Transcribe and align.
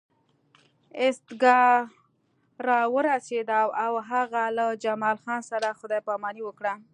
ایستګاه 0.99 1.71
راورسېده 2.67 3.59
او 3.83 3.93
هغه 4.09 4.43
له 4.57 4.65
جمال 4.83 5.17
خان 5.23 5.41
سره 5.51 5.77
خدای 5.79 6.01
پاماني 6.07 6.41
وکړه 6.45 6.73